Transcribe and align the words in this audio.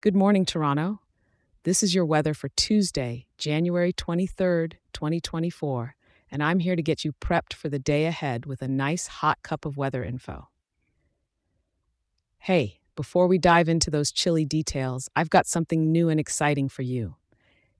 Good 0.00 0.14
morning, 0.14 0.44
Toronto. 0.44 1.00
This 1.64 1.82
is 1.82 1.92
your 1.92 2.04
weather 2.04 2.32
for 2.32 2.50
Tuesday, 2.50 3.26
January 3.36 3.92
23rd, 3.92 4.74
2024, 4.92 5.96
and 6.30 6.40
I'm 6.40 6.60
here 6.60 6.76
to 6.76 6.82
get 6.84 7.04
you 7.04 7.12
prepped 7.14 7.52
for 7.52 7.68
the 7.68 7.80
day 7.80 8.04
ahead 8.06 8.46
with 8.46 8.62
a 8.62 8.68
nice 8.68 9.08
hot 9.08 9.42
cup 9.42 9.64
of 9.64 9.76
weather 9.76 10.04
info. 10.04 10.50
Hey, 12.38 12.78
before 12.94 13.26
we 13.26 13.38
dive 13.38 13.68
into 13.68 13.90
those 13.90 14.12
chilly 14.12 14.44
details, 14.44 15.08
I've 15.16 15.30
got 15.30 15.48
something 15.48 15.90
new 15.90 16.08
and 16.08 16.20
exciting 16.20 16.68
for 16.68 16.82
you. 16.82 17.16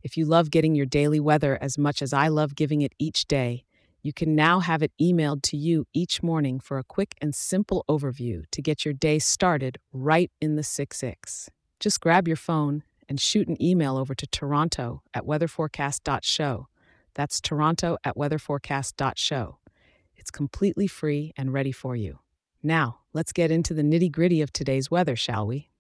If 0.03 0.17
you 0.17 0.25
love 0.25 0.51
getting 0.51 0.75
your 0.75 0.87
daily 0.87 1.21
weather 1.21 1.57
as 1.61 1.79
much 1.79 2.03
as 2.03 2.13
I 2.13 2.27
love 2.27 2.57
giving 2.57 2.83
it 2.83 2.95
each 2.99 3.27
day, 3.29 3.65
you 4.03 4.13
can 4.13 4.35
now 4.35 4.59
have 4.59 4.83
it 4.83 4.91
emailed 5.01 5.43
to 5.43 5.57
you 5.57 5.87
each 5.95 6.21
morning 6.21 6.59
for 6.59 6.79
a 6.79 6.85
quick 6.85 7.15
and 7.21 7.33
simple 7.33 7.85
overview 7.89 8.43
to 8.51 8.61
get 8.61 8.85
your 8.85 8.93
day 8.93 9.21
started 9.21 9.79
right 9.93 10.33
in 10.41 10.57
the 10.57 10.63
6ix. 10.63 11.51
Just 11.81 12.01
grab 12.01 12.27
your 12.27 12.37
phone 12.37 12.83
and 13.09 13.21
shoot 13.21 13.49
an 13.49 13.61
email 13.63 13.97
over 13.97 14.15
to 14.15 14.27
Toronto 14.27 15.03
at 15.15 15.25
weatherforecast.show. 15.25 16.69
That's 17.15 17.41
Toronto 17.41 17.99
at 18.05 18.17
weatherforecast.show. 18.17 19.59
It's 20.17 20.31
completely 20.31 20.87
free 20.87 21.33
and 21.37 21.53
ready 21.53 21.73
for 21.73 21.97
you. 21.97 22.19
Now, 22.63 23.01
let's 23.13 23.33
get 23.33 23.51
into 23.51 23.73
the 23.75 23.83
nitty 23.83 24.11
gritty 24.11 24.43
of 24.43 24.53
today's 24.53 24.91
weather, 24.91 25.17
shall 25.17 25.47
we? 25.47 25.71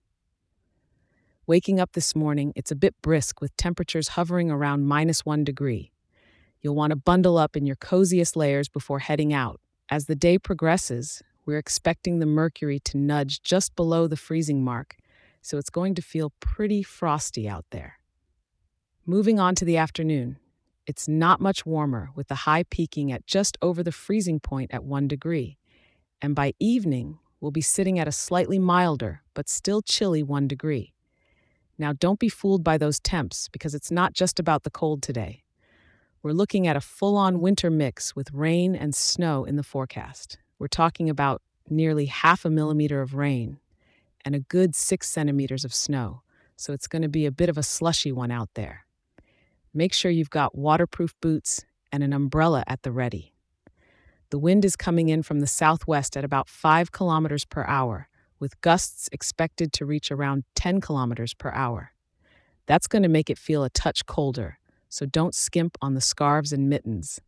Waking 1.46 1.80
up 1.80 1.92
this 1.92 2.14
morning, 2.14 2.52
it's 2.54 2.70
a 2.70 2.76
bit 2.76 2.94
brisk 3.02 3.40
with 3.40 3.56
temperatures 3.56 4.08
hovering 4.08 4.50
around 4.50 4.86
minus 4.86 5.24
one 5.24 5.44
degree. 5.44 5.90
You'll 6.60 6.74
want 6.74 6.90
to 6.90 6.96
bundle 6.96 7.38
up 7.38 7.56
in 7.56 7.66
your 7.66 7.76
coziest 7.76 8.36
layers 8.36 8.68
before 8.68 8.98
heading 9.00 9.32
out. 9.32 9.60
As 9.88 10.06
the 10.06 10.14
day 10.14 10.38
progresses, 10.38 11.22
we're 11.46 11.58
expecting 11.58 12.18
the 12.18 12.26
mercury 12.26 12.78
to 12.80 12.98
nudge 12.98 13.42
just 13.42 13.74
below 13.74 14.06
the 14.06 14.16
freezing 14.16 14.62
mark, 14.62 14.96
so 15.40 15.58
it's 15.58 15.70
going 15.70 15.94
to 15.94 16.02
feel 16.02 16.32
pretty 16.40 16.82
frosty 16.82 17.48
out 17.48 17.64
there. 17.70 17.98
Moving 19.06 19.40
on 19.40 19.54
to 19.56 19.64
the 19.64 19.76
afternoon, 19.76 20.38
it's 20.86 21.08
not 21.08 21.40
much 21.40 21.66
warmer, 21.66 22.10
with 22.14 22.28
the 22.28 22.34
high 22.46 22.64
peaking 22.64 23.12
at 23.12 23.26
just 23.26 23.58
over 23.60 23.82
the 23.82 23.92
freezing 23.92 24.40
point 24.40 24.72
at 24.72 24.84
1 24.84 25.08
degree. 25.08 25.58
And 26.20 26.34
by 26.34 26.54
evening, 26.58 27.18
we'll 27.40 27.50
be 27.50 27.60
sitting 27.60 27.98
at 27.98 28.08
a 28.08 28.12
slightly 28.12 28.58
milder, 28.58 29.22
but 29.34 29.48
still 29.48 29.82
chilly 29.82 30.22
1 30.22 30.48
degree. 30.48 30.94
Now, 31.78 31.92
don't 31.92 32.18
be 32.18 32.28
fooled 32.28 32.64
by 32.64 32.76
those 32.76 33.00
temps 33.00 33.48
because 33.52 33.74
it's 33.74 33.90
not 33.90 34.12
just 34.12 34.40
about 34.40 34.64
the 34.64 34.70
cold 34.70 35.02
today. 35.02 35.44
We're 36.22 36.32
looking 36.32 36.66
at 36.66 36.76
a 36.76 36.80
full 36.80 37.16
on 37.16 37.40
winter 37.40 37.70
mix 37.70 38.16
with 38.16 38.32
rain 38.32 38.74
and 38.74 38.94
snow 38.94 39.44
in 39.44 39.56
the 39.56 39.62
forecast. 39.62 40.38
We're 40.58 40.66
talking 40.66 41.08
about 41.08 41.40
nearly 41.70 42.06
half 42.06 42.44
a 42.44 42.50
millimeter 42.50 43.00
of 43.00 43.14
rain 43.14 43.60
and 44.24 44.34
a 44.34 44.40
good 44.40 44.74
six 44.74 45.08
centimeters 45.08 45.64
of 45.64 45.74
snow, 45.74 46.22
so 46.56 46.72
it's 46.72 46.88
going 46.88 47.02
to 47.02 47.08
be 47.08 47.26
a 47.26 47.32
bit 47.32 47.48
of 47.48 47.58
a 47.58 47.62
slushy 47.62 48.12
one 48.12 48.30
out 48.30 48.50
there. 48.54 48.84
Make 49.72 49.92
sure 49.92 50.10
you've 50.10 50.30
got 50.30 50.56
waterproof 50.56 51.14
boots 51.20 51.64
and 51.92 52.02
an 52.02 52.12
umbrella 52.12 52.64
at 52.66 52.82
the 52.82 52.92
ready. 52.92 53.32
The 54.30 54.38
wind 54.38 54.64
is 54.64 54.76
coming 54.76 55.08
in 55.08 55.22
from 55.22 55.40
the 55.40 55.46
southwest 55.46 56.16
at 56.16 56.24
about 56.24 56.48
5 56.48 56.92
kilometers 56.92 57.44
per 57.44 57.64
hour, 57.64 58.08
with 58.38 58.60
gusts 58.60 59.08
expected 59.12 59.72
to 59.74 59.86
reach 59.86 60.10
around 60.10 60.44
10 60.54 60.80
kilometers 60.80 61.32
per 61.32 61.50
hour. 61.50 61.92
That's 62.66 62.86
going 62.86 63.02
to 63.02 63.08
make 63.08 63.30
it 63.30 63.38
feel 63.38 63.64
a 63.64 63.70
touch 63.70 64.04
colder, 64.04 64.58
so 64.88 65.06
don't 65.06 65.34
skimp 65.34 65.78
on 65.80 65.94
the 65.94 66.00
scarves 66.00 66.52
and 66.52 66.68
mittens. 66.68 67.20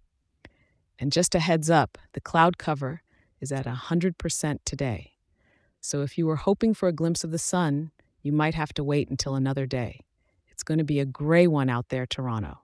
And 0.99 1.11
just 1.11 1.35
a 1.35 1.41
heads 1.41 1.71
up, 1.71 1.97
the 2.13 2.21
cloud 2.21 2.59
cover 2.59 3.03
is 3.41 3.51
at 3.51 3.65
100% 3.65 4.59
today. 4.67 5.13
So 5.81 6.03
if 6.03 6.19
you 6.19 6.27
were 6.27 6.37
hoping 6.37 6.75
for 6.75 6.89
a 6.89 6.93
glimpse 6.93 7.25
of 7.25 7.31
the 7.31 7.39
sun, 7.39 7.91
you 8.23 8.33
might 8.33 8.55
have 8.55 8.73
to 8.75 8.85
wait 8.85 9.09
until 9.09 9.35
another 9.35 9.67
day. 9.67 10.01
It's 10.49 10.63
going 10.63 10.79
to 10.79 10.85
be 10.85 11.01
a 11.01 11.07
gray 11.07 11.47
one 11.47 11.71
out 11.71 11.89
there, 11.89 12.07
Toronto. 12.07 12.59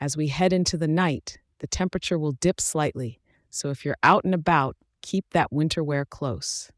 As 0.00 0.16
we 0.16 0.28
head 0.28 0.52
into 0.52 0.76
the 0.76 0.88
night, 0.88 1.38
the 1.60 1.66
temperature 1.66 2.18
will 2.18 2.32
dip 2.32 2.60
slightly, 2.60 3.20
so 3.50 3.70
if 3.70 3.84
you're 3.84 3.96
out 4.02 4.24
and 4.24 4.34
about, 4.34 4.76
keep 5.02 5.30
that 5.30 5.52
winter 5.52 5.82
wear 5.82 6.04
close. 6.04 6.70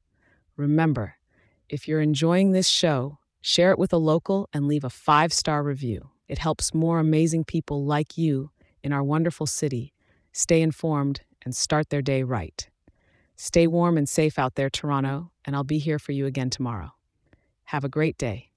Remember, 0.57 1.17
if 1.69 1.89
you're 1.89 2.01
enjoying 2.01 2.53
this 2.53 2.69
show, 2.69 3.19
share 3.41 3.73
it 3.73 3.79
with 3.79 3.93
a 3.93 3.99
local 3.99 4.49
and 4.53 4.69
leave 4.69 4.85
a 4.85 4.91
five 4.91 5.33
star 5.33 5.63
review. 5.63 6.11
It 6.29 6.39
helps 6.39 6.75
more 6.75 6.99
amazing 6.99 7.45
people 7.45 7.85
like 7.85 8.17
you 8.17 8.51
in 8.83 8.93
our 8.93 9.03
wonderful 9.03 9.47
city 9.47 9.93
stay 10.33 10.63
informed 10.63 11.21
and 11.45 11.55
start 11.55 11.91
their 11.91 12.03
day 12.03 12.23
right. 12.23 12.69
Stay 13.37 13.67
warm 13.67 13.99
and 13.99 14.09
safe 14.09 14.39
out 14.39 14.55
there, 14.55 14.71
Toronto, 14.71 15.33
and 15.45 15.57
I'll 15.57 15.65
be 15.65 15.79
here 15.79 15.99
for 15.99 16.13
you 16.13 16.27
again 16.27 16.51
tomorrow. 16.51 16.93
Have 17.65 17.85
a 17.85 17.89
great 17.89 18.19
day. 18.19 18.51